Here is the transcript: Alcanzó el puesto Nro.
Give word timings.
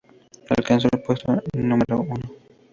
Alcanzó 0.49 0.89
el 0.91 1.03
puesto 1.03 1.31
Nro. 1.55 2.07